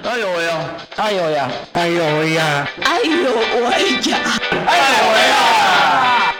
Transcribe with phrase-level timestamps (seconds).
[0.00, 0.58] 哎呦喂呀！
[0.96, 1.50] 哎呦呀！
[1.74, 2.66] 哎呦喂呀！
[2.82, 4.18] 哎呦喂呀！
[4.66, 6.34] 哎呦喂呀！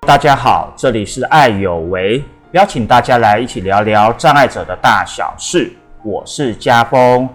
[0.00, 5.70] 大家好，这里是爱有为，邀请大家来一起聊聊障碍者的大小事。
[6.02, 7.28] 我是家峰。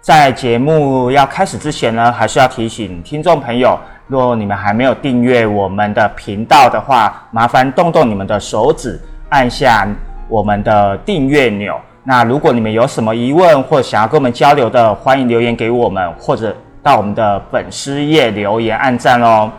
[0.00, 8.98] 在节目要开始之前呢，还是要提醒听众朋友，若你们还没有订阅我们的频道的话，麻烦动动你们的手指，
[9.28, 9.86] 按下
[10.28, 11.78] 我们的订阅钮。
[12.04, 19.50] 那如果你们有什么疑问或想要跟我们交流的，欢迎留言给我们，或者到我们的粉丝页留言按赞哦。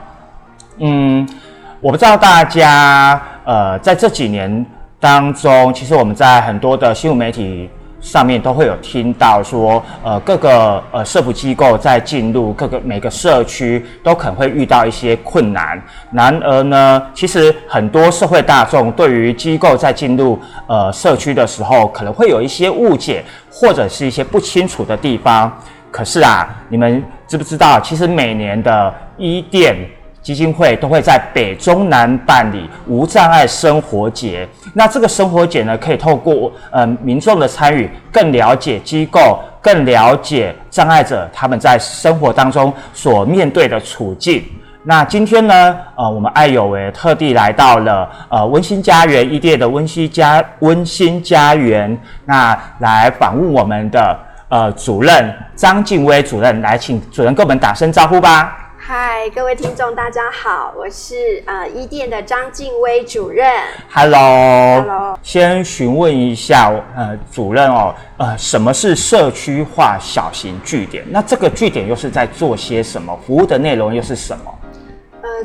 [0.78, 1.28] 嗯。
[1.82, 4.66] 我不知道大家，呃，在这几年
[5.00, 7.70] 当中，其实我们在很多的新闻媒体
[8.02, 15.82] 上面都会有听到说，呃，各个呃社福机构在进入各个每个社区都可能会遇到一些困难。
[16.12, 25.52] 然而呢，其实很多社会大众对于机构在进入呃社区的时候，可能会有一些误解或者是一些不清楚的地方。
[25.92, 29.76] 可是啊，你们知不知道，其实每年的一店。
[30.30, 34.48] 基金会都会在北中南办理无障碍生活节。
[34.76, 44.44] 那这个生活节呢，可以透过呃民众的参与，更了解机构，更了解障碍者他们在生活当中所面对的处境。
[44.84, 54.16] 那今天呢，呃，我们爱有为特地来到了呃温馨家园一店的温馨家温馨家园，那来访问我们的
[54.50, 58.68] 呃主任张静威主任，来请主任跟我们打声招呼吧。
[58.92, 63.48] 嗨，各位听众，大家好，我是呃一店的张静薇主任。
[63.94, 71.06] Hello，Hello，先询问一下呃主任哦，呃什么是社区化小型据点？
[71.12, 73.16] 那这个据点又是在做些什么？
[73.28, 74.52] 服务的内容又是什么？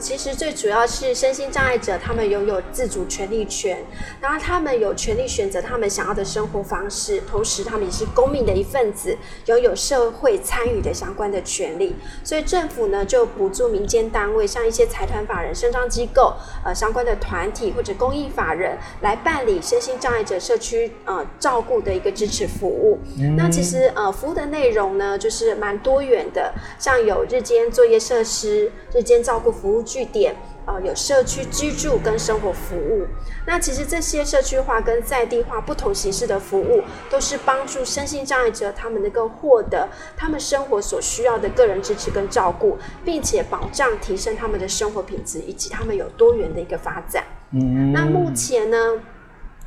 [0.00, 3.84] 其实最主要是身心障碍者，他们拥有自主权利权，
[4.20, 11.94] 然后他们有权利选择他们想要的生活方式，同时他们也是公民的一份子，拥有社会参与的相关的权利。
[12.24, 16.34] 所以政府呢就补助民间单位，像一些财团法人、生障机构、
[16.64, 22.98] 呃相关的团体或者公益法人来办理身心障碍者社区呃照顾的一个支持服务。
[23.36, 29.73] 那其实呃服务的内容呢就是蛮多元的，像有日间作业设施、日间照顾服务。
[29.82, 30.34] 据点，
[30.66, 33.06] 呃，有社区居住跟生活服务。
[33.46, 47.24] 那其实这些社区化跟在地化不同形式的服务，都是帮助身心障碍者他们能够获得他们生活所需要的个人支持跟照顾，并且保障提升他们的生活品质，以及他们有多元的一个发展。
[47.52, 48.78] 嗯，那目前呢？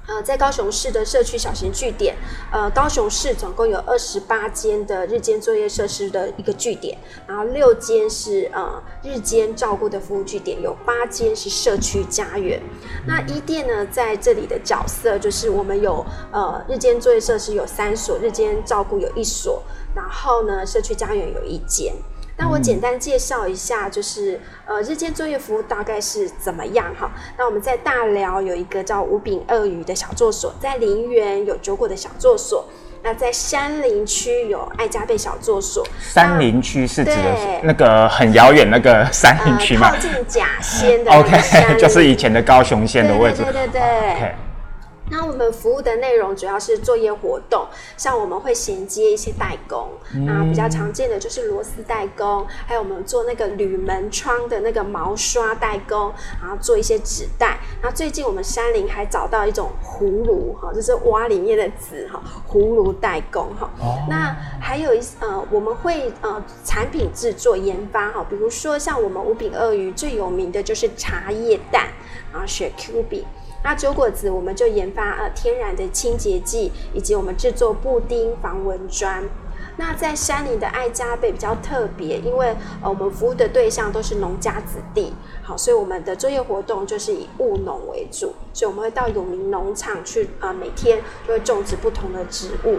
[0.08, 2.16] 呃，在高雄市的社区小型据点，
[2.52, 6.98] 呃，高雄市总共有二十八间的日间作业设施的一个据点，
[7.28, 12.62] 然后六间是呃日间照顾的服务据点，有八间是社区家园。
[13.06, 19.62] 那一店呢，在这里的角色就是我们有呃日间作业设施有三所，日间照顾有一所，
[19.94, 21.94] 然后呢社区家园有一间。
[22.40, 27.12] 那我简单介绍一下，就是呃日间作业服务大概是怎么样哈？
[27.38, 32.66] 那我们在大寮有一个叫五饼鳄鱼的小作所，在林园有九果的小作所，
[33.02, 35.84] 那在山林区有爱家贝小作所。
[36.00, 39.90] 山林区是指的那个很遥远那个山林区吗？
[39.90, 41.12] 靠近甲仙的。
[41.12, 43.42] OK， 就是以前的高雄县的位置。
[43.44, 44.36] 对对对。
[45.10, 49.90] 那我们服务的内容主要是作业活动，像我们会衔接一些代工，
[50.28, 57.58] 啊，比较常见的就是螺丝代工，还有我们做那个铝门窗的那个毛刷代工，然后做一些纸袋。
[57.82, 63.70] 那最近我们山林还找到一种葫芦，哈，就是挖里面的籽，哈，葫芦代工，哈。
[64.10, 71.88] 那还有一呃，我们会呃产品制作研发，哈，比如说像我们五饼鳄鱼最有名的就是茶叶蛋，
[72.32, 73.26] 然后雪 Q 饼。
[73.64, 79.24] 那九果子，我们就研发呃天然的清洁剂，以及我们制作布丁防蚊砖。
[79.80, 92.78] 那在山里的爱家贝比较特别，因为呃我们服务的对象都是农家子弟，好，所以我们的作业活动就是以务农为主，所以我们会到有名农场去呃，每天就会种植不同的植物。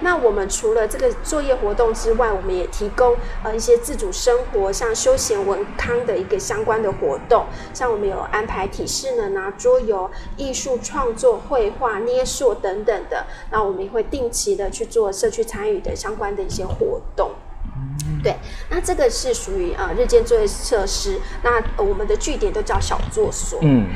[0.00, 13.26] 那我们除了这个作业活动之外，我们也提供呃一些自主生活，像休闲文康的一个相关的活动，像我们有安排体适能啊、桌游、艺术创作、绘画、捏塑等等的。
[13.50, 17.32] 那我们也会定期的去做社区参与的相关的一些活动。
[18.22, 18.36] 对，
[18.70, 23.58] 那这个是属于呃日间作业设施，那我们的据点都叫小作所。
[23.62, 23.86] 嗯，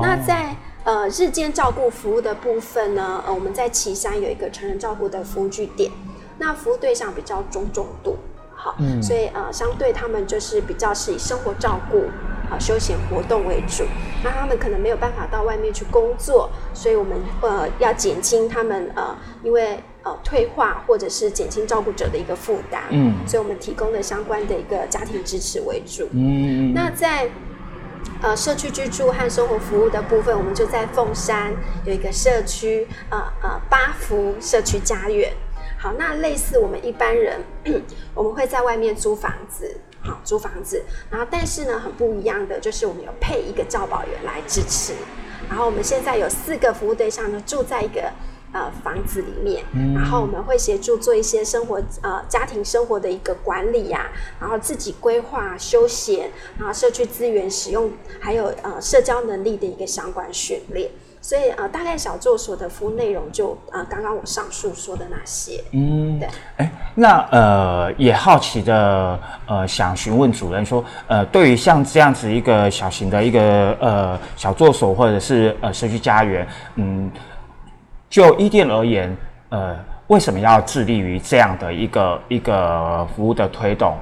[0.00, 0.56] 那在。
[0.90, 5.88] 呃，日间照顾服务的部分呢，呃，我们在岐山有一个成人照顾的服务据点，
[6.36, 8.16] 那服务对象比较中重度，
[8.56, 11.98] 好，所以呃，相对他们就是比较是以生活照顾、
[12.50, 13.84] 啊休闲活动为主。
[14.24, 22.82] 那他们可能没有办法到外面去工作，所以我们呃要减轻他们呃因为呃退化或者是减轻照顾者的一个负担。
[22.90, 26.08] 嗯，所以我们提供的相关的一个家庭支持为主。
[26.10, 27.30] 嗯，那在。
[28.22, 31.52] 呃，社区居住和生活服务的部分，我们就在凤山
[31.84, 35.32] 有一个社区，呃呃八福社区家园。
[35.78, 37.40] 好，那类似我们一般人，
[38.14, 40.84] 我们会在外面租房子，好租房子。
[41.10, 44.92] 然后，但是呢，很不一样的就是我们有配一个教保员来支持。
[45.48, 48.12] 然后，我们现在有四个服务对象呢，住在一个。
[48.52, 49.64] 呃，房子里面，
[49.94, 54.10] 然后我们会协助做一些生活呃家庭生活的一个管理呀，
[54.40, 60.90] 然后自己规划休闲，然后社区资源使用，还有呃社交能力的一个相关训练。
[61.22, 65.62] 所以呃，大概小作所的服务内容就呃刚刚我上述说的那些。
[65.72, 66.28] 嗯，对。
[66.56, 77.08] 哎，那呃也好奇的呃想询问主任说，呃对于像这样子一个小型的一个呃小作所或者是呃社区家园，嗯。
[78.10, 79.16] 就伊甸而言，
[79.48, 79.78] 呃，
[80.08, 83.96] 为什么要致力于这样的一个一个服务的推动？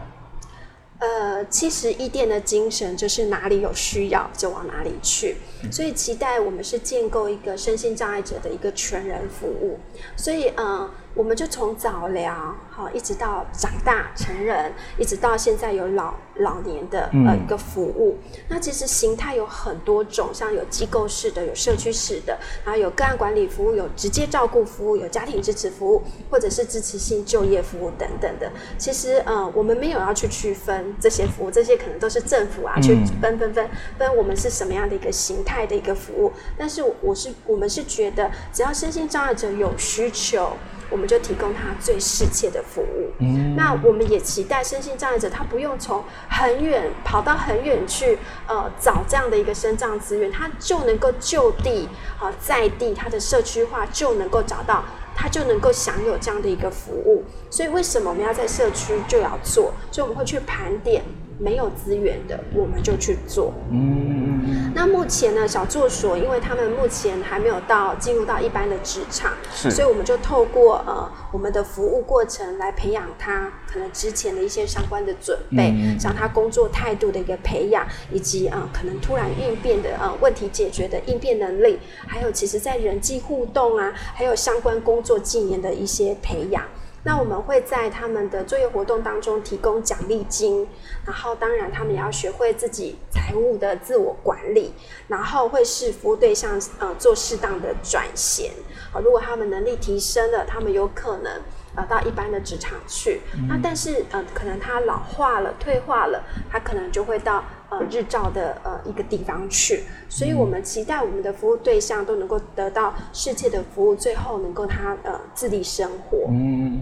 [0.99, 5.37] 呃，其实伊甸的精神就是哪里有需要就往哪里去，
[5.71, 9.79] 所以期待我们是建构一个身心障碍者的一个全人服务，
[10.17, 10.91] 所以嗯。
[11.19, 18.17] 我们就从早疗好，一直到长大成人，一直到现在有老老年的呃一个服务。
[18.47, 26.01] 那其实形态有很多种，像有机构式的，有社区式的，然后有个案管理服务，有直接照顾服务，有家庭支持服务，
[26.31, 28.53] 或者是支持性就业服务等等的。
[28.79, 33.69] 其实呃，我们没有要去区分这些服务，这些可能都是政府啊去分分分
[33.99, 36.33] 分我们是什么样的一个形态的一个服务。
[36.57, 40.53] 但是我是我们是觉得，只要身心障碍者有需求。
[40.91, 43.13] 我们就提供他最适切的服务。
[43.19, 51.89] 嗯，那我们也期待身心障碍者他不用从很远跑到很远去，呃，找这样的一个身障资源，他就能够就地
[52.19, 57.25] 啊在地，他的社区化就能够找到，他就能够享有这样的一个服务。
[57.51, 59.73] 所以为什么我们要在社区就要做？
[59.91, 61.03] 所以我们会去盘点。
[61.39, 63.53] 没有资源的，我们就去做。
[63.71, 86.65] 嗯，那目前呢，小作所，因为他们目前还没有到进入到一般的职场，是，所以我们就透过呃我们的服务过程来培养他可能之前的一些相关的准备，像他工作态度的一个培养，以及啊可能突然应变的呃问题解决的应变能力，还有其实在人际互动啊，还有相关工作技能的一些培养。
[87.09, 90.69] 那我们会在他们的作业活动当中提供奖励金，
[91.07, 94.75] 然后当然他们也要学会自己财务的自我管理，
[95.07, 98.53] 然后会是服务对象呃做适当的转衔。
[98.93, 101.41] 好，如果他们能力提升了，他们有可能。
[101.75, 109.85] 呃，到一般的职场去，那但是呃，可能他老化了、退化了，他可能就会到呃日照的呃一个地方去。
[110.09, 116.27] 所以我们期待我们的服务对象都能够得到世界的服务，最后能够他呃自立生活。
[116.31, 116.81] 嗯，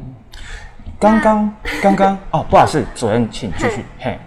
[0.99, 3.85] 刚刚刚刚哦，不好意思，主任，请继续。
[3.99, 4.19] 嘿，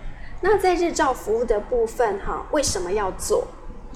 [0.42, 3.48] 那在日照服务的部分哈，为什么要做？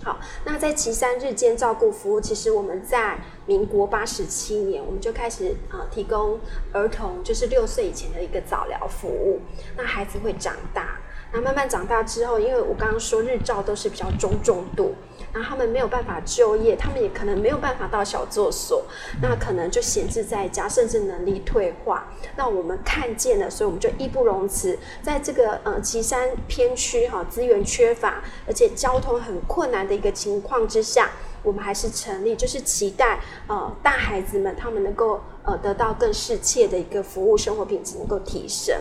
[0.04, 6.40] 好，那在岐山日间照顾服务，其实我们在民国八十七年，我们就开始啊提供
[6.72, 9.42] 儿童，就是六岁以前的一个早疗服务。
[9.76, 11.00] 那孩子会长大。
[11.36, 14.94] 那慢慢长大之后，因为我刚刚说日照都是比较中重度，
[15.34, 18.86] 那他们没有办法就业，他们也可能没有办法到小作所，
[19.20, 22.08] 那可能就闲置在家，甚至能力退化。
[22.36, 31.10] 那我们看见了，所以我们就义不容辞，在这个呃岐山偏区哈资源缺乏，而且交通很困难的一个情况之下，
[31.44, 38.76] 我们还是成立，就是期待呃大孩子们他们能够呃得到更适切的一个服务，生活品质能够提升。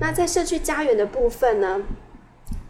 [0.00, 1.80] 那在社区家园的部分呢，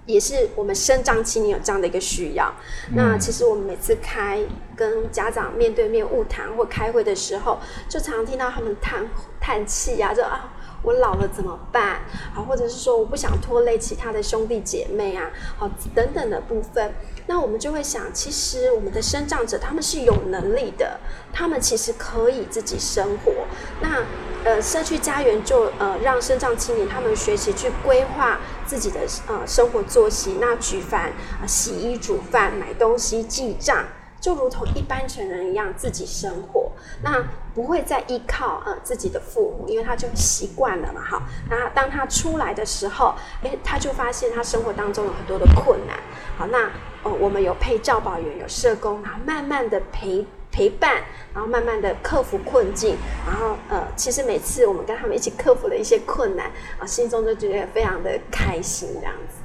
[0.07, 2.53] 也是我们生长青年有这样的一个需要。
[2.95, 4.41] 那其实我们每次开
[4.77, 7.59] 跟家长面对面晤谈或开会的时候，
[7.89, 9.09] 就常听到他们叹
[9.41, 10.53] 叹气呀，就啊。
[10.85, 12.01] 我老了怎么办？
[12.35, 16.93] 好，或者是说我不想拖累其他的兄弟姐妹啊，好等等的部分，
[17.27, 20.99] 那我们就会想，其实我们的生长者他们是有能力的，
[21.33, 23.33] 他们其实可以自己生活。
[23.81, 24.05] 那
[24.45, 31.13] 呃，社区家园就呃让生长青年他们学习去规划自己的呃生活作息，那举凡
[31.47, 33.85] 洗衣煮饭、买东西、记账。
[34.23, 36.71] 就如同一般成人一样自己生活，
[37.03, 41.23] 那不会再依靠呃自己的父母，因为他就习惯了嘛，哈。
[41.51, 45.99] 那当他出来的时候，诶，他就发现他生活当中有很多的困难。
[46.39, 46.71] 好，那
[47.03, 51.03] 呃我们有配教保员，有社工，然后慢慢的陪陪伴，
[51.35, 56.49] 然后慢慢的克服困境，然后呃，其实每次我们跟他们一起克服了一些困难，
[56.79, 59.39] 啊，心中就觉得非常的开心这样子。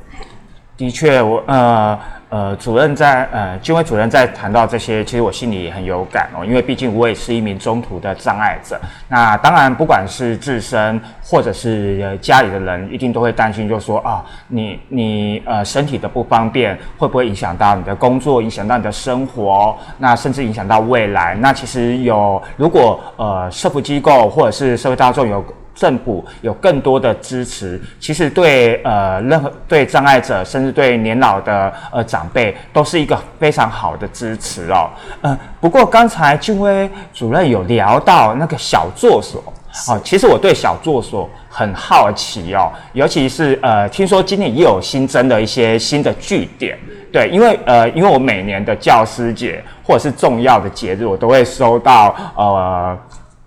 [0.77, 8.77] 的确，我呃呃，主任在呃，金威主任在谈到这些，其实我心里也很有感哦，因为毕竟我也是一名中途的障碍者。
[9.07, 21.33] 那当然，不管是自身或者是呃家里的人，一定都会担心，就说啊，你你呃身体的不方便，会不会影响到你的工作，影响到你的生活，那甚至影响到未来？
[21.35, 25.43] 那其实有，如果呃社福机构或者是社会大众有。
[25.77, 34.89] 政府有更多的支持，其实对呃任何对障碍者，甚至对年老的呃长辈，都是一个非常好的支持哦。
[35.21, 39.41] 呃，不过刚才俊威主任有聊到那个小作所
[39.87, 46.75] 哦，其实我对小作所很好奇哦，尤其是呃听说今年也有新增的一些新的据点，
[47.13, 52.97] 对，因为呃因为我每年的教师节或者是重要的节日，我都会收到呃。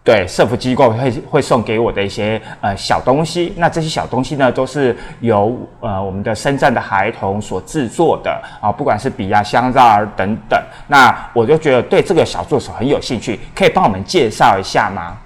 [0.03, 8.31] 对，社福机构会会送给我的一些呃小东西，那这些小东西呢，都是由呃我们的深圳的孩童所制作的
[8.63, 15.19] 啊，不管是笔啊、香皂啊等等，那我就觉得对这个小助手很有兴趣，可以帮我们介绍一下吗？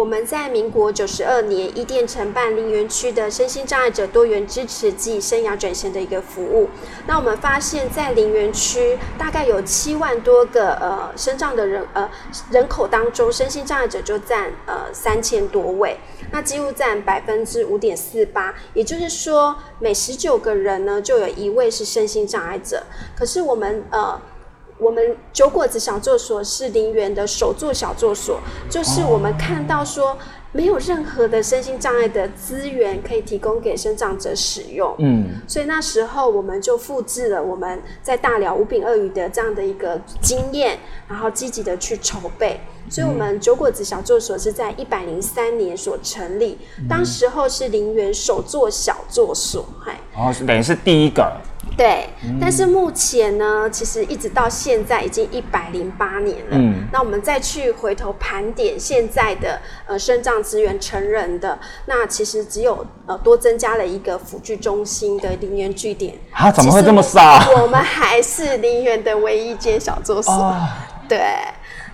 [0.00, 6.70] 我们在民国九十二年一店承办林园区的身心障碍者多元支持及生涯转型的一个服务。
[7.06, 12.10] 那我们发现，在林园区大概有七万多个呃身障的人呃
[12.50, 15.98] 人口当中，身心障碍者就占呃三千多位，
[16.32, 18.54] 那几乎占百分之五点四八。
[18.72, 22.84] 也就是说，每十九个人呢，就有一位是身心障碍者。
[23.14, 24.18] 可是我们呃。
[24.80, 30.16] 我们九果子小作所是林园的首座小作所，就是我们看到说
[30.52, 42.58] 没有任何的身心障碍的资源可以提供给生长者使用，嗯，所以那时候我们就复制了我们在大寮五饼鳄鱼的这样的一个经验，然后积极的去筹备，
[42.88, 46.58] 所以我们九果子小作所是在一百零三年所成立，
[46.88, 51.30] 当时候是林园首座小作所，嗨，哦，等于是第一个。
[51.76, 52.08] 对，
[52.40, 56.52] 但是目前呢，其实一直到现在已经一百零八年了。
[56.52, 66.14] 嗯，那我们再去回头盘点现在的呃生长资源成人的，那其实只有呃多增加了一个辅具中心的陵园据点。
[66.32, 67.38] 啊，怎么会这么少？
[67.62, 70.54] 我们还是陵园的唯一间小作所。
[71.08, 71.18] 对。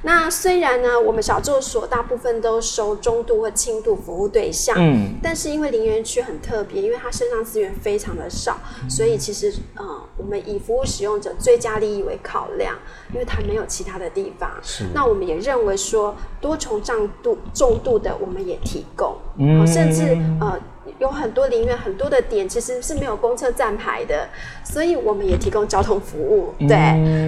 [0.07, 8.57] 那虽然呢，我们小作所大部分都收中度或轻度服务对象，嗯，但是因为林园区很特别，因为它身上资源非常的少，
[8.89, 9.85] 所以其实呃，
[10.17, 12.77] 我们以服务使用者最佳利益为考量，
[13.13, 14.49] 因为它没有其他的地方。
[14.63, 14.85] 是。
[14.95, 20.57] 那我们也认为说，多重障度重度的我们也提供，嗯，甚至呃，
[21.01, 24.29] 有很多林园很多的点其实是没有公车站牌的，
[24.63, 26.55] 所以我们也提供交通服务。
[26.61, 26.77] 对，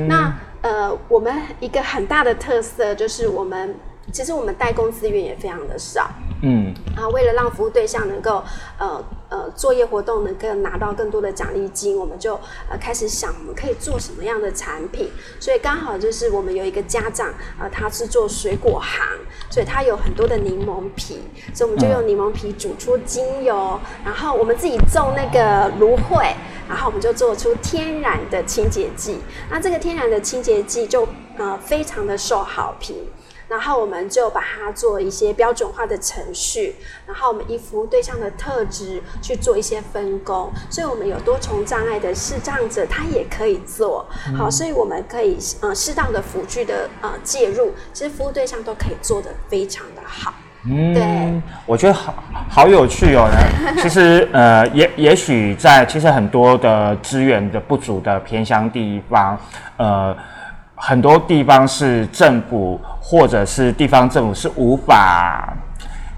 [0.08, 0.32] 那。
[0.62, 3.74] 呃，我们一个很大的特色就是我们
[4.12, 6.10] 其实我们代工资源也非常的少，
[6.42, 8.42] 嗯，啊，为了让服务对象能够
[8.78, 12.34] 呃呃作业活动能够拿到更多的奖励金，我们就
[12.70, 19.06] 呃开始想我们可以做什么样的产品，所以刚好就是我们有一个家长呃他是做水果行，
[19.50, 21.20] 所以他有很多的柠檬皮，
[21.52, 26.34] 所以我们就用柠檬皮煮出精油，然后我们自己种那个芦荟。
[26.68, 29.18] 然后我们就做出天然的清洁剂，
[29.50, 31.08] 那这个天然的清洁剂就
[31.38, 32.94] 呃非常的受好评，
[33.48, 44.06] 然后我们就把它做一些标准化的程序，然后我们依服务对象的特质去做一些分工，所以我们有多重障碍的视障者他也可以做。
[44.36, 50.34] 好，所以我们可以呃适当的辅具的呃介入，其实服务对象都可以做得非常的好。
[50.70, 51.02] 嗯，对，
[51.66, 52.14] 我觉得好
[52.48, 53.28] 好有趣哦。
[53.80, 59.38] 其实，呃，也也许在其实很多的资源的不足的偏乡地方，
[59.76, 60.14] 呃，
[60.74, 65.54] 很多地方是政府或者是地方政府是无法，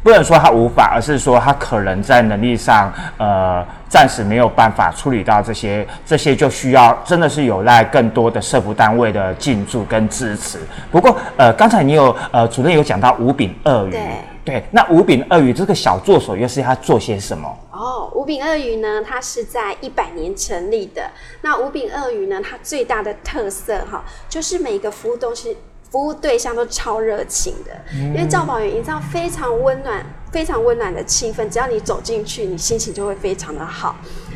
[0.02, 10.58] 不能说他无法，而是说他可能在能力上，呃，暂时没有办法处理到这些，这些就需要真的是有赖更多的社福单位的进驻跟支持。
[10.90, 13.94] 不过，呃，刚才你有呃主任有讲到五饼鳄鱼。
[14.42, 17.58] 对，那五柄鳄鱼这个小作所又是它做些什么？
[17.72, 21.10] 哦，五柄鳄鱼呢，它是在一百年成立的。
[21.42, 25.58] 那五柄鳄鱼呢，它最大的特色哈，就是每个服务东西、
[25.90, 33.94] 服务对象都超热情的，因为赵宝园营造非常温暖、非常温暖的气氛，只要你走进去，你心情就会非常的好。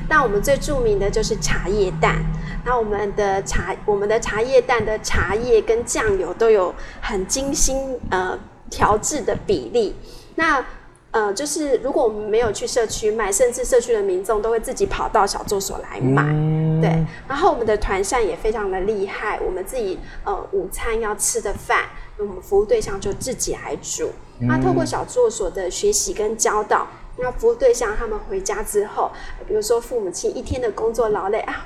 [0.08, 2.22] 那我们最著名的就是茶叶蛋，
[2.62, 8.38] 那我们的茶、我们的茶叶蛋的茶叶跟酱油都有很精心呃。
[8.70, 9.94] 调制的比例，
[10.34, 10.64] 那
[11.10, 16.24] 呃，就是如果我们没有去社区卖，甚至社区的民众都会自己跑到小作所来买。
[16.24, 16.90] 嗯对，
[17.28, 21.84] 然后我们的团扇也非常的厉害，我们自己呃午餐要吃的饭，
[22.18, 24.10] 我们服务对象就自己来煮。
[24.40, 29.12] 那透过小作所的学习跟教导，那服务对象他们回家之后，
[29.46, 31.64] 比如说父母亲一天的工作劳累啊。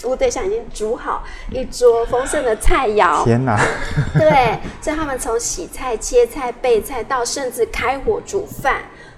[0.00, 3.60] 服务对象已经煮好一桌丰盛的菜肴，天哪！
[4.18, 8.76] 对，所以他们从洗菜、切菜、备菜到甚至开火煮饭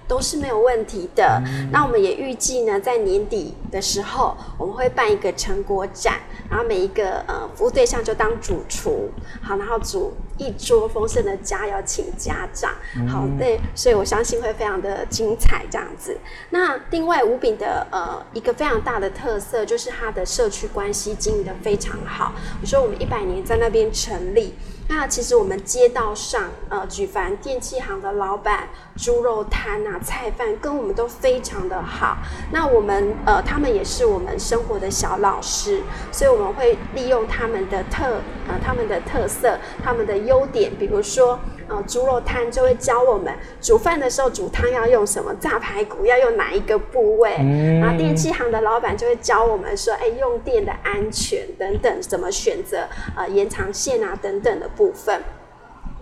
[0.08, 1.40] 都是没有问题的。
[1.70, 6.14] 那我们也预计呢，在年底的时候，我们会办一个成果展，
[6.50, 9.08] 然后每一个呃服务对象就当主厨，
[9.40, 10.12] 好，然后煮
[10.42, 12.72] 一桌丰盛的家要请家长，
[13.08, 16.16] 好，对，所以我相信会非常的精彩这样子。
[16.50, 22.32] 那另外五饼的呃一个非常大的特色就是它的社区关系经营的非常好。
[22.60, 24.54] 我说我们一百年在那边成立。
[24.88, 32.18] 那其实我们街道上，呃，举凡电器行的老板、猪肉摊啊、菜饭，跟我们都非常的好。
[32.52, 35.80] 那我们，呃，他们也是我们生活的小老师，
[36.10, 47.32] 所以我们会利用他们的特，呃，他们的特色、他们的优点，比如说，呃，猪肉摊就会教我们煮饭的时候煮汤要用什么，炸排骨要用哪一个部位。
[47.80, 55.22] 然后电器行的老板就会教我们说，哎，用电的安全等等，怎么选择，呃，延长线啊等等的部分。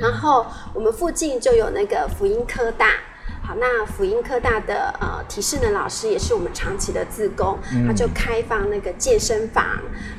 [0.00, 2.94] 然后我们附近就有那个福音科大。
[3.42, 9.64] 好，那辅音科大的呃体适能老师也是我们长期的自工，他就开放那个健身房，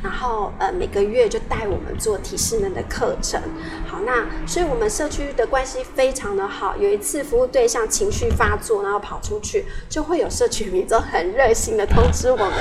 [0.04, 3.42] 然后呃每个月就带我们做体适能的课程。
[3.88, 6.75] 好，那所以我们社区的关系非常的好。
[6.78, 12.51] 有一次服务对象情绪发作，然后跑出去，就会有社区民众很热心的通知我们，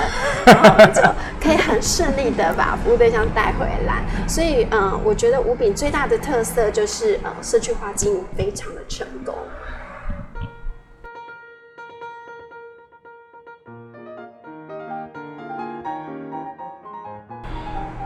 [0.47, 1.01] 然后我们就
[1.41, 4.05] 可以很顺利的把服务对象带回来。
[4.29, 9.35] 所以嗯、呃我觉得五饼最大的特色就是呃社区化经营非常的成功。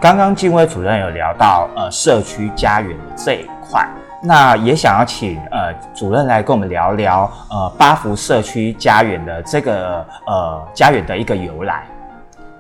[0.05, 3.89] 刚刚金威主任有聊到呃社区家园的这一块，
[4.23, 11.87] 那也想要请呃主任来跟我们聊聊呃八福社区家园的这个呃家园的一个由来。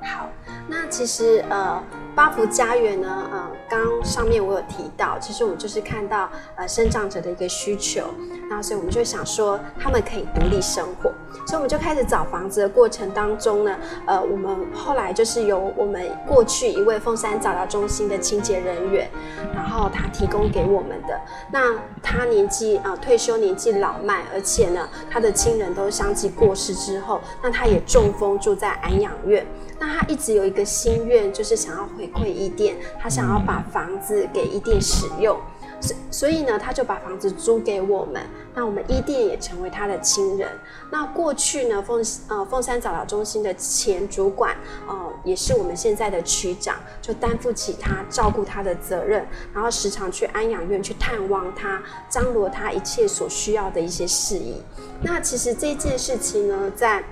[0.01, 0.25] 好，
[0.66, 1.79] 那其实呃，
[2.14, 8.05] 八福家园呢，呃，刚上面我有提到，其实我们就是看到呃生长者的一个需求，
[8.48, 11.12] 那所以我们就想说他们可以独立生活，
[11.44, 19.11] 所以我们就开始找房子的过程当中呢，呃，我们后来就是由我们过去一位凤山早疗中心的清洁人员，
[19.53, 29.44] 然后他提供给我们的，那他年纪啊、退休年纪老迈，而且呢他的亲人都相继过世之后，那他也中风住在安养院。
[29.77, 35.38] 那他一直有一个心愿，就是想要回回馈伊甸，他想要把房子给伊甸使用，
[35.81, 38.23] 所所以呢，他就把房子租给我们。
[38.55, 40.49] 那我们伊甸也成为他的亲人。
[40.90, 54.62] 那过去呢，凤呃凤山早疗中心的前主管，呃，也是我们现在的区长，就担负起他照顾他的责任，然后时常去安养院去探望他，张罗他一切所需要的一些事宜。
[55.03, 57.03] 那其实这件事情呢，在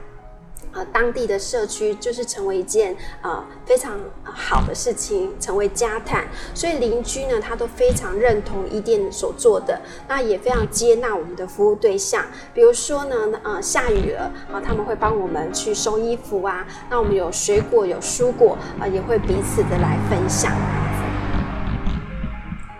[0.72, 12.24] 呃，当地的社区就是成为一件呃非常好的事情，成为家谈，所以邻居呢他都非常认同伊甸所做的，那也非常接纳我们的服务对象。
[12.54, 20.52] 比如说呢，呃下雨了啊、他们会帮我们去收衣服啊，那我们有水果有蔬果啊、也会彼此的来分享。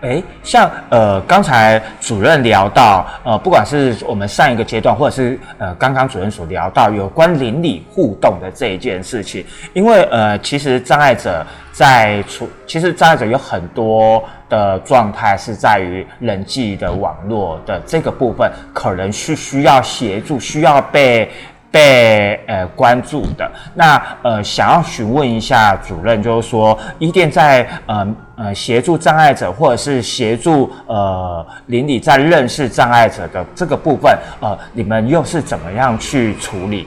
[0.03, 21.31] 诶，像呃刚才主任聊到呃，不管是我们上一个阶段，或者是呃刚刚主任所聊到有关邻里互动的这一件事情，因为呃其实障碍者在处，其实障碍者有很多的状态是在于人际的网络的这个部分，可能是需要协助，需要被。
[21.73, 28.05] 被呃关注的那呃，想要询问一下主任，就是说，伊甸在呃
[28.43, 36.85] 呃协助障碍者，或者是协助呃邻里在认识障碍者的这个部分，呃，你们又是怎么样去处理？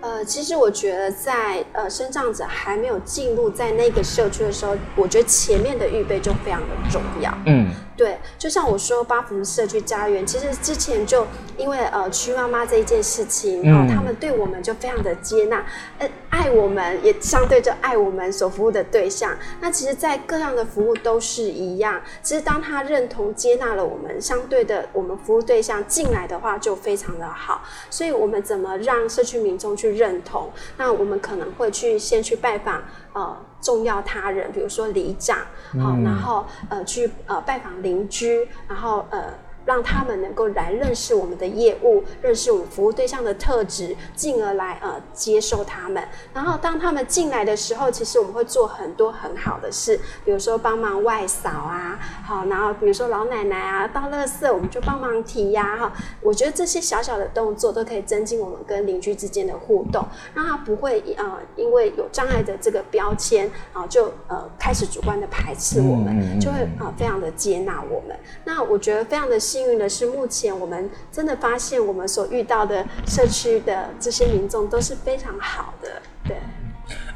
[0.00, 7.32] 呃，其实我觉得在呃生长者还没有进入在那个社区的时候，我觉得前面的预备就非常的重要。
[7.46, 11.26] 嗯对，就像我说八福社区家园，其实之前就
[11.58, 15.62] 因为呃区妈妈这一件事情，嗯哦，他们对我们就非常的接纳，
[15.98, 19.36] 呃，爱我们，也相对就爱我们所服务的对象。
[19.60, 27.60] 那其实，在各样的服务都是一样，其实当他认同接纳了我们，相对的我们服务对象进来的话，就非常的好。
[27.90, 30.50] 所以我们怎么让社区民众去认同？
[30.76, 35.38] 那我们可能会去先去拜访呃重要他人，比如说里长，
[35.82, 39.34] 好、然后呃去呃拜访邻居，然后呃。
[39.70, 46.02] 让他们能够来认识我们的业务，认识我们服务对象的特质，进而来呃接受他们。
[46.34, 55.92] 然后当他们进来的时候，其实我们会做很多很好的事，比如说帮忙外扫啊，好，然后比如说老奶奶啊倒垃圾，我们就帮忙提呀，哈。
[56.20, 60.04] 我觉得这些小小的动作都可以增进我们跟邻居之间的互动，
[60.34, 68.18] 让他不会呃因为有障碍的这个标签啊，就呃开始主观的排斥我们，就会啊非常的接纳我们。
[68.44, 75.88] 那我觉得非常的幸幸运的是，目前我们真的发现我们所遇到的社区的这些民众都是非常好的，
[76.26, 76.34] 对。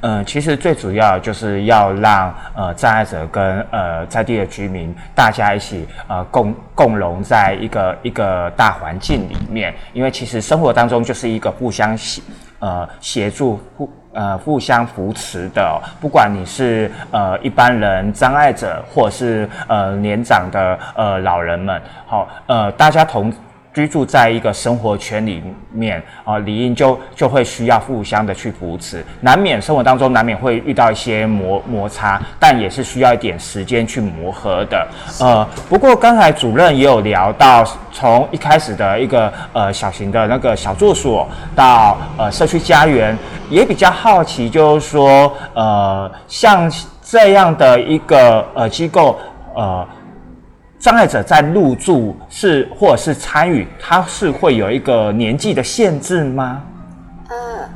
[0.03, 12.21] 呃，其实最主要就是要让呃障碍者跟呃在地的居民大家一起呃共共融在一个一个大环境里面，因为其实生活当中就是一个互相协
[12.59, 23.31] 呃协助互呃互相扶持的，不管你是呃一般人障碍者，或是呃年长的呃老人们，好呃大家同。
[23.75, 34.89] 居住在一个生活圈里面啊，理应就就会需要互相的去扶持，难免生活当中难免会遇到一些磨摩擦，但也是需要一点时间去磨合的。
[35.19, 43.19] 呃，不过刚才主任也有聊到，从一开始的一个呃小型的那个小住所到呃社区家园，
[43.51, 46.71] 也比较好奇，就是说呃像
[47.03, 49.19] 这样的一个呃机构
[49.57, 49.85] 呃。
[50.85, 56.63] 障碍者在入住是或者是参与，他是会有一个年纪的限制吗？
[57.31, 57.67] 呃，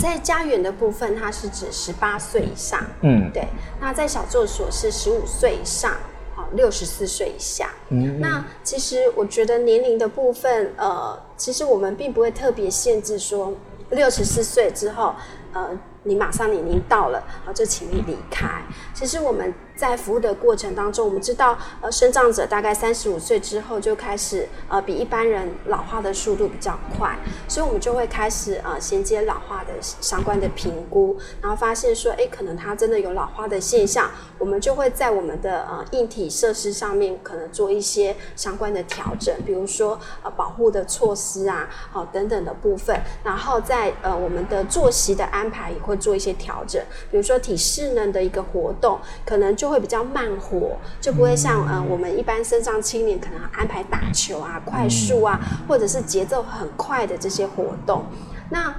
[0.00, 2.80] 在家园的部分，它是指十八岁以上。
[3.02, 3.46] 嗯，对。
[3.78, 5.92] 那在小作所是十五岁以上，
[6.34, 7.68] 好，六十四岁以下。
[7.90, 13.52] 嗯，那其实我觉得年龄的部分，呃，其实我们并不会特别限制说
[13.90, 15.14] 六十四岁之后，
[15.52, 15.68] 呃，
[16.02, 18.48] 你马上年龄到了，好，就请你离开。
[18.94, 19.52] 其实我们。
[19.76, 34.08] 在服务的过程当中，我们知道，呃，生长者大概三十五岁之后就开始，呃，比一般人老化的速度比较快，所以我们就会开始，呃，衔接老化的相关的评估，然后发现说，哎，可能他真的有老化的现象，
[34.38, 49.63] 我们就会在我们的呃硬体设施上面可能做一些相关的调整，比如说呃保护的措施啊，好等等的部分，然后在呃我们的作息的安排也会做一些调整，比如说体适能的一个活动，可能就。
[49.64, 58.04] 就会比较慢活，就不会像呃我们一般身上青年可能安排打球啊、快速啊，或者是节奏很快的这些活动，
[58.50, 58.74] 那。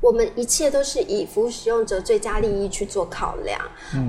[0.00, 3.56] 我们一切都是以服务使用者最佳利益去做考量，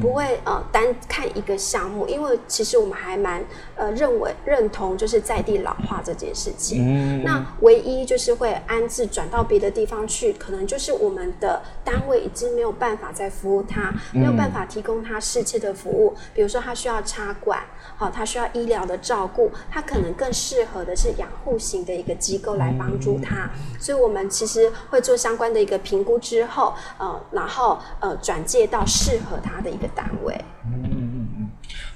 [0.02, 7.22] 不会呃单看一个项目，因为其实我们还蛮呃认为认同就是在地老化这件事情。
[7.24, 16.16] 那唯一就是会安置转到别的地方去，可能就是我们的单位已经没有办法再服务他，没有办法提供他适切的服务。
[16.34, 17.60] 比如说他需要插管，
[17.96, 23.50] 好，他需要医疗的照顾，他可能更适合的是养护型的一个机构来帮助他。
[23.80, 25.78] 所以我们其实会做相关的一个。
[25.84, 30.34] 评估之后，呃，然后呃，转介到适合他的一个单位。
[30.66, 30.93] 嗯嗯嗯嗯。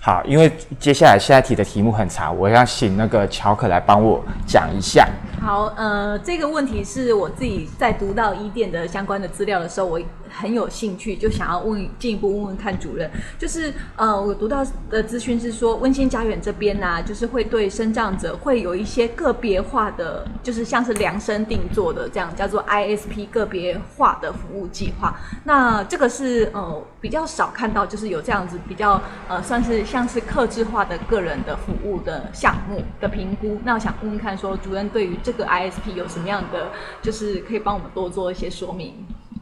[0.07, 5.05] 好，因为接下来下一题的题目很长，我要请那个乔可来帮我讲一下。
[5.41, 9.99] 好，呃，这个问题是我自己在读到一店的相关的资料的时候，我。
[10.29, 25.19] 很有兴趣，就想要问进一步问问看主任，就是呃，我读到的资讯是说，温馨家园这边呢，就是会对生障者会有一些个别化的，就是像是量身定做的这样，叫做 ISP 个别化的服务计划。
[25.43, 33.59] 那这个是呃比较少看到，就是有这样子比较呃算是像是克制化的个人的服务的项目的评估。
[33.63, 38.93] 那我想问问看，说主任对于这个 ISP 有什么样的，就是可以帮我们多做一些说明。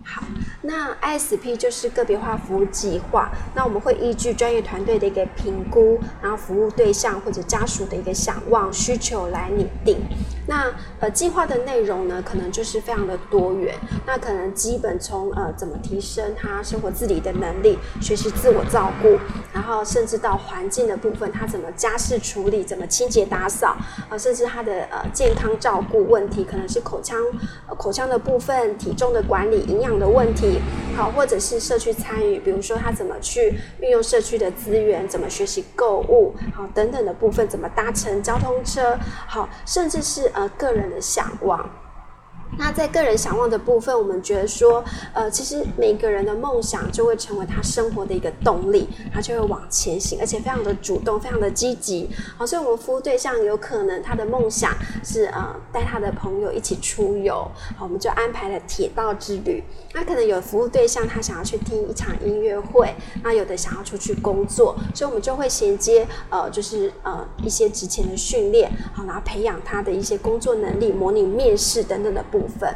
[0.07, 0.21] 好，
[0.61, 3.31] 那 ISP 就是个别化服务计划。
[3.55, 9.97] 那我们会依据专业团队的一个评估，然后服务对象或者家属的一个想望需求来拟定。
[10.47, 13.75] 那呃，计划的内容呢，可能就是非常的多元。
[14.05, 19.17] 那可能基本从呃怎么提升他生活自理的能力，学习自我照顾，
[19.51, 23.75] 然后甚至到环境的部分，他怎么家事处理，怎么清洁打扫，
[24.07, 27.19] 呃，甚至他的呃健康照顾问题，可能是口腔
[27.75, 29.94] 口腔的部分，体重的管理，营养。
[29.99, 30.60] 的问题，
[30.95, 41.69] 好，或者是社区参与，比如说他怎么去运用社区的资源，怎么学习购物，好，等等的部分，怎么搭乘交通车，好，甚至是呃个人的向往。
[42.57, 52.09] 那在个人想望的部分，我们觉得说，呃，其实每个人的梦想就会成为他生活的一个动力，他就会往前行，而且非常的主动，非常的积极。
[52.37, 54.71] 好，所以我们服务对象有可能他的梦想
[55.03, 59.63] 是呃带他的朋友一起出游，好，我们就安排了铁道之旅。
[59.93, 72.73] 那可能有服务对象他想要去听一场音乐会，那有的想要出去工作，所以我们就会衔接呃就是呃一些之前的训练，好，然后培养他的一些工作能力，模拟面试等等的部部分。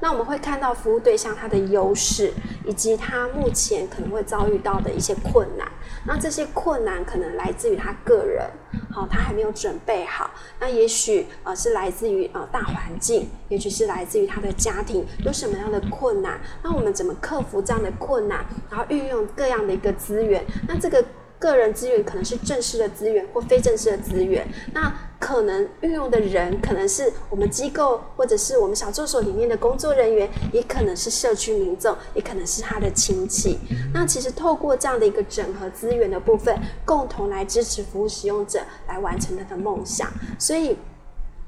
[0.00, 2.32] 那我们会看到服务对象他的优势，
[2.66, 5.68] 以及他目前可能会遭遇到的一些困难。
[6.04, 8.44] 那这些困难可能来自于他个人，
[8.90, 10.28] 好，他还没有准备好。
[10.58, 16.40] 那也许呃是来自于呃大环境，也许是来自于他的家庭有什么样的困难。
[16.64, 20.44] 那我们怎么克服这样的困难，然后运用各样的一个资源？
[20.66, 21.04] 那这个。
[21.42, 33.58] 个人资源可能是正式的资源或非正式的资源，那可能运用的人可能是我们机构或者是我们小助手里面的工作人员，也可能是社区民众，也可能是他的亲戚。
[33.92, 40.08] 那其实透过这样的一个整合资源的部分，共同来支持服务使用者来完成他的梦想。
[40.38, 40.78] 所以，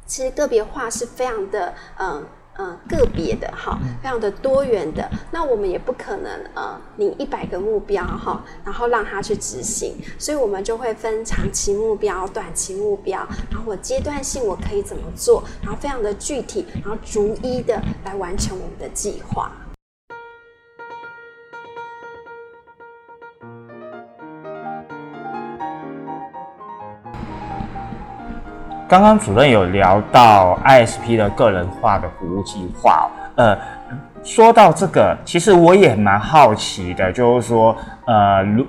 [0.09, 2.27] 其实个别化是非常的嗯。
[2.57, 19.51] 嗯，个别的哈，非常的多元的，那我们也不可能呃，领一百个目标哈，然后让他去执行，所以我们就会分长期目标、短期目标，然后我阶段性我可以怎么做，然后非常的具体，然后逐一的来完成我们的计划。
[28.87, 33.57] 刚刚主任有聊到 ISP 的个人化的服务计划，呃，
[34.23, 37.75] 说到这个，其实我也蛮好奇的，就是说，
[38.07, 38.66] 呃，如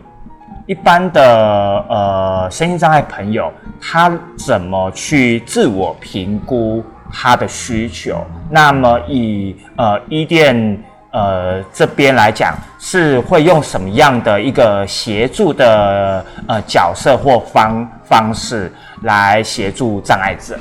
[0.66, 3.52] 一般的呃身心障碍朋友，
[3.82, 8.26] 他怎么去自我评估他的需求？
[8.50, 10.82] 那么以呃伊甸
[11.16, 18.70] 呃这边来讲，是会用什么样的一个协助的呃角色或方方式？
[19.04, 20.58] 来协助障碍者。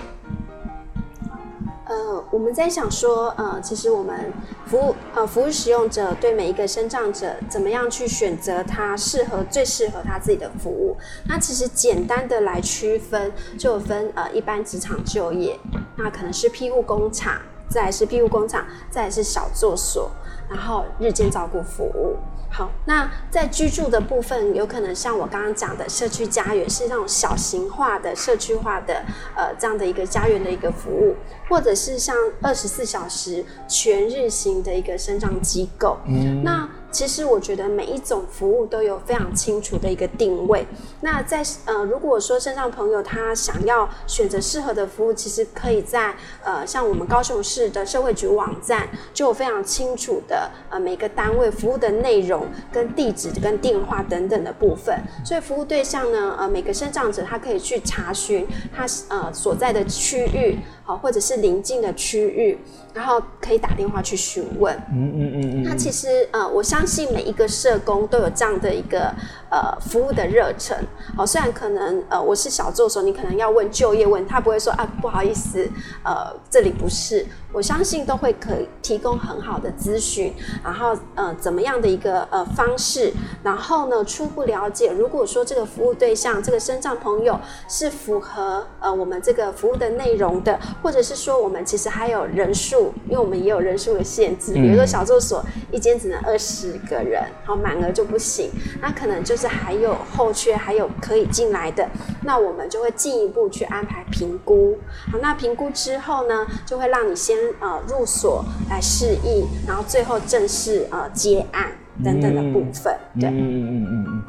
[1.86, 4.32] 呃，我们在想说，呃，其实我们
[4.66, 10.96] 服务呃服务使用者对每一个生障者，怎么样去选择他适合最适合他自己的服务？
[11.26, 15.58] 那其实简单的来区分，就分呃一般职场就业，
[15.96, 17.34] 那可能是庇护工厂，
[17.68, 20.10] 再是庇护工厂，再是小作所，
[20.54, 22.16] 然后日间照顾服务。
[22.48, 29.02] 好，那在居住的部分，有可能像我刚刚讲的社区家园，是那种小型化的社区化的
[29.34, 31.16] 呃这样的一个家园的一个服务，
[31.48, 35.98] 或者是像二十四小时全日型的一个生长机构。
[36.06, 36.68] 嗯，那。
[36.94, 40.64] 其实我觉得每一种服务都有非常清楚的一个定位。
[41.00, 54.96] 那在呃，如果说身上朋友他想要选择适合的服务，其实可以在呃，像我们高雄市的社会局网站就有非常清楚的呃每个单位服务的内容、跟地址、跟电话等等的部分。
[55.24, 60.60] 所以服务对象呢，呃，每个身障者他可以去查询他呃所在的区域。
[60.86, 62.58] 好，或者是邻近的区域，
[62.94, 64.74] 然后可以打电话去询问。
[64.92, 65.62] 嗯嗯嗯嗯。
[65.64, 69.12] 那其实呃，我相信每一个社工都有这样的一个
[69.50, 70.78] 呃服务的热忱。
[71.16, 75.68] 好，虽然可能呃我是小助手，你可能要问就业问，他不会说啊不好意思，
[76.04, 77.26] 呃这里不是。
[77.54, 78.50] 我相信都会可
[78.82, 83.12] 提供很好的咨询，然后呃怎么样的一个呃方式，
[83.42, 90.58] 然后呢初步了解，如果说这个服务对象这个身障朋友是符合呃我们这个服务的内容的。
[90.82, 98.50] 或者是说，我们其实还有人数，因为我们也有人数的限制，比如说小作所一间只能二十个人，好满额就不行。
[98.80, 101.88] 那可能就是还有后缺，还有可以进来的，
[102.24, 104.76] 那我们就会进一步去安排评估。
[105.12, 111.66] 好，那评估之后呢，就会让你先呃入所来适应，然后最后正式呃接案
[112.02, 112.94] 等等的部分。
[113.20, 114.22] 对，嗯嗯嗯嗯嗯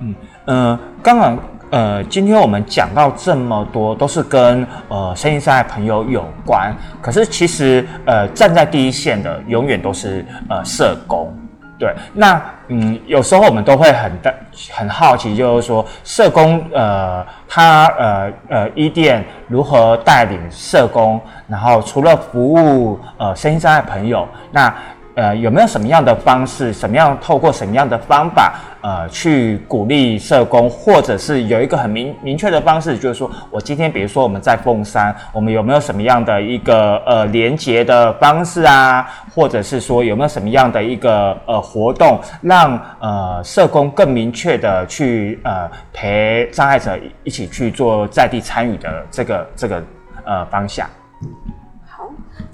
[0.00, 0.14] 嗯
[0.46, 1.38] 呃，刚刚。
[1.70, 6.74] 呃，今天我们讲到这么多，都是跟呃身心障碍朋友有关。
[7.02, 11.30] 可是其实呃站在第一线的，永远都是呃社工。
[11.78, 14.34] 对，那嗯有时候我们都会很的
[14.70, 24.72] 很好奇，就是说社工呃他呃呃一店如何带领社工，然后除了服务呃身心障碍朋友，那。
[25.18, 49.82] 呃，有没有什么样的方式，什么样透过什么样的方法，呃，去鼓励社工，或者是有一个很明明确的方式，就是说我今天，比如说我们在凤山，我们有没有什么样的一个呃连接的方式啊，或者是说有没有什么样的一个呃活动，让呃社工更明确的去呃陪障碍者一起去做在地参与的这个这个
[50.24, 50.88] 呃方向。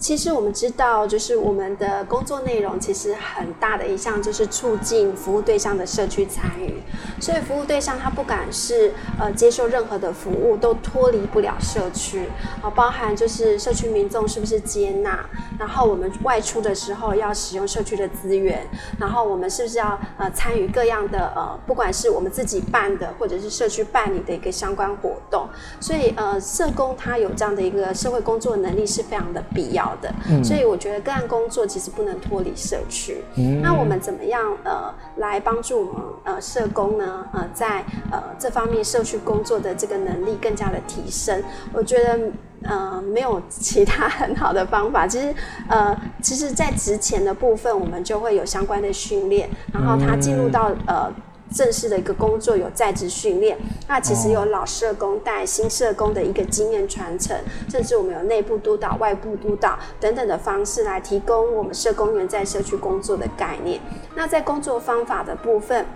[0.04, 6.74] 其实我们知道，就是我们的工作内容，其实很大的一项就是促进服务对象的社区参与。
[7.18, 12.28] 所以服务对象他不管是呃接受任何的服务，都脱离不了社区
[12.60, 15.24] 啊，包含就是社区民众是不是接纳，
[15.58, 18.60] 然后我们外出的时候要使用社区的资源，
[19.00, 25.48] 然后我们是不是要呃参与各样的呃，不管是我们自己办的，或者是社区办理的一个相关活动。
[25.80, 30.12] 所以呃，社工他有这样的一个社会工作能力是非常的必要的。
[30.42, 33.22] 所以我觉得个案工作其实不能脱离社区。
[33.62, 37.26] 那我们怎么样呃来帮助我们呃社工呢？
[37.32, 41.42] 呃，在呃这方面社区工作的这个能力更加的提升。
[41.72, 42.18] 我觉得
[42.62, 45.06] 呃没有其他很好的方法。
[45.06, 45.34] 其实
[45.68, 51.12] 呃其实，在职前的部分，我们就会有相关的训练，然后他进入到呃。
[51.54, 57.36] 正式的一个工作有在职训练，那其实有老社工带新社工的一个经验传承，
[57.70, 63.80] 甚至我们有内部督导、外部督导等等的方式来提供我们社工员在社区工作的概念。
[64.16, 65.86] 那在工作方法的部分，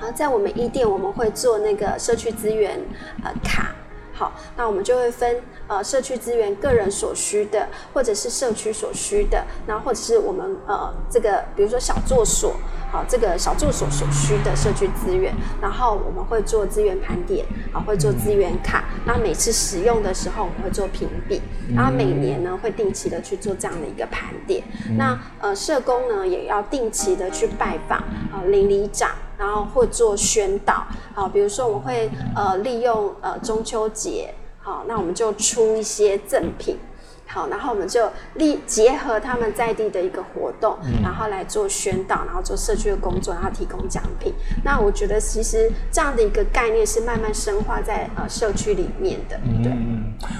[0.00, 2.80] 啊，在我们一店我们会做那个社区资源
[3.22, 3.74] 呃卡。
[4.18, 12.56] 好，那我们就会分呃社区资源个人所需的，或者是社区所需的，那或者是我们呃这个比如说小作所，
[12.90, 21.40] 好这个小作所所需的社区资源，然后我们会做资源盘点，啊会做资源卡，那每次使用的时候我们会做评比，
[21.72, 24.64] 然后每年呢会定期的去做这样的一个盘点，
[24.96, 27.98] 那呃社工呢也要定期的去拜访
[28.32, 29.12] 啊邻里长。
[29.38, 36.76] 然后会做宣导，好，比如说我们会呃利用呃中秋节，好，那我们就出一些赠品，
[37.24, 44.34] 好，然后我们就立结合他们在地的一个活动，然后来做宣导，然后做社区的工作，然后提供奖品。
[44.64, 49.38] 那我觉得其实这样的一个概念是慢慢深化在呃社区里面的。
[49.62, 49.72] 对，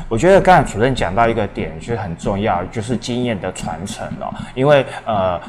[0.09, 5.41] 我觉得刚才主任讲到一个点，其实很重要，就是经验的传承哦，因为呃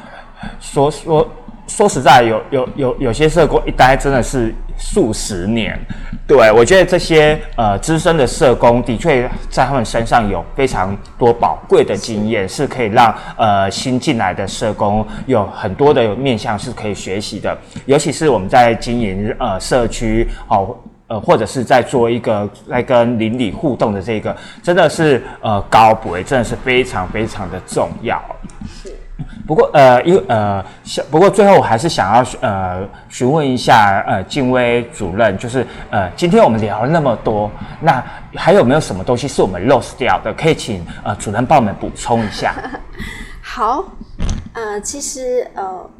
[0.60, 1.28] 说说。
[1.76, 5.78] 说实在，有有有有些社工一待真的是数十年，
[6.26, 12.70] 对我觉得这些呃资深的社工的确在他们身上有非常多宝贵的经验，是。
[12.70, 20.76] 可以让呃新进来的社工有很多的面向是可以学习的，尤其是我们在经营呃社区哦
[21.08, 28.22] 呃或者是在做一个在跟邻里互动的这个，真的是呃高博真的是非常非常的重要。
[29.50, 30.64] 不过，呃，因呃，
[31.10, 38.00] 不过最后我还是想要呃询问一下呃静薇主任，就是呃今天我们聊了那么多，那
[38.36, 40.32] 还有没有什么东西是我们 lost 掉的？
[40.34, 42.54] 可以请呃主任帮我们补充一下。
[43.42, 43.82] 好，
[44.52, 45.90] 呃，其实呃。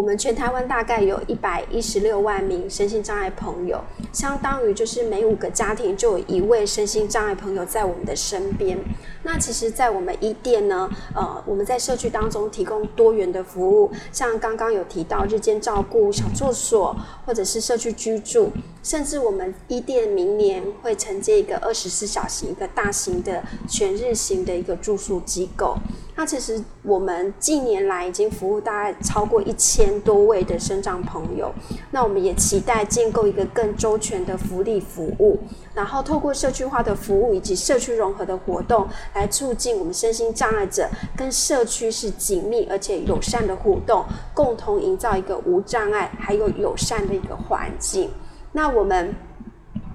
[0.00, 3.78] 我们全台湾大概有一百一十六万名身心障碍朋友，
[4.14, 8.78] 相当于就是每五个家庭就有一位身心障碍朋友在我们的身边。
[9.24, 18.50] 那其实，在我们一店呢，呃，我们在社区当中提供多元的服务，像刚刚有提到日间照顾、小住所，或者是社区居住，
[18.82, 25.76] 甚至我们一店明年会承接一个二十四小时一个大型的全日型的一个住宿机构。
[26.20, 31.50] 那其实我们近年来已经服务大概超过一千多位的生长朋友，
[31.90, 35.38] 那我们也期待建构一个更周全的福利服务，
[35.72, 44.04] 然后透过社区化的服务以及社区融合的活动，来促进我们身心障碍者跟社区是紧密而且友善的互动，
[44.34, 48.10] 共同营造一个无障碍还有友善的一个环境。
[48.52, 49.14] 那我们。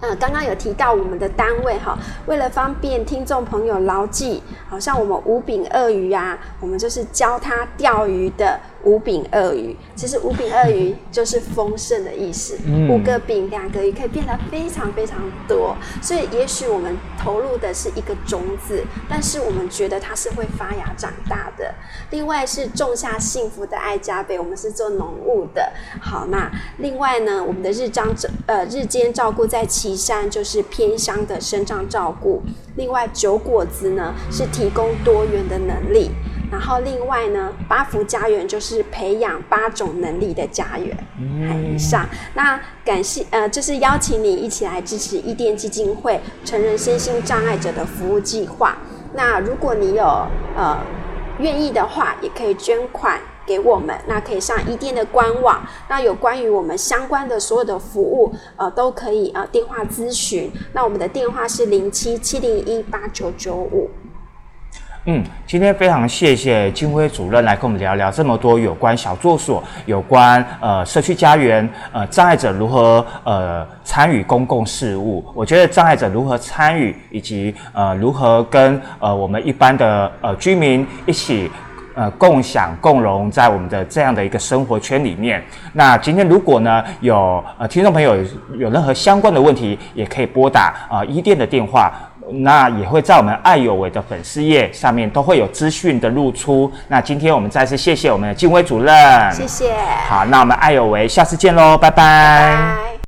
[0.01, 8.59] 嗯，刚刚有提到我们的单位哈，为了方便听众朋友牢记，好像我们五饼鳄鱼啊，我们就是教他钓鱼的。
[8.85, 12.57] 五饼鳄鱼，其实五饼鳄鱼 就是丰盛的意思。
[12.89, 15.75] 五个饼，两个鱼可以变得非常非常多。
[16.01, 21.73] 所以，也许我们投入的是一个种子，但是我们觉得它是会发芽长大的。
[22.11, 25.73] 另外是种下幸福的爱加倍，我们是做农务的。
[25.99, 32.43] 好，那另外呢，我们的日张照呃日间照顾在岐山就是偏乡的生长照顾。
[32.75, 36.11] 另外九果子呢是提供多元的能力。
[36.51, 40.95] 然后另外呢，八福家园就是培养八种能力的家园。
[41.73, 48.77] 以上，那感谢呃，就是邀请你一起来支持伊甸基金会成人身心障碍者的服务计划。
[49.13, 50.05] 那如果你有
[50.55, 50.77] 呃
[51.39, 53.95] 愿意的话，也可以捐款给我们。
[54.07, 60.51] 那可以上伊甸的官网，那有关于我们相关的所有的服务，呃，都可以呃电话咨询。
[60.73, 63.89] 那我们的电话是零七七零一八九九五。
[65.07, 75.23] 嗯，今天非常谢谢金辉主任来跟我们聊聊这么多有关小作所、有关呃社区家园、呃障碍者如何呃参与公共事务。
[75.35, 81.51] 我觉得障碍者如何参与，以及呃如何跟呃我们一般的呃居民一起。
[81.97, 85.41] 呃，共享共荣在我们的这样的一个生活圈里面。
[85.71, 88.17] 那今天如果呢有呃听众朋友
[88.57, 91.93] 有任何相关的问题，也可以拨打啊一店的电话。
[92.31, 96.71] 那也会在我们爱有为的粉丝页上面都会有资讯的露出。
[96.87, 99.73] 那今天我们再次谢谢我们的静薇主任，谢谢，
[100.07, 101.95] 好，那我们爱有为下次见喽，拜拜。
[101.95, 103.04] 拜。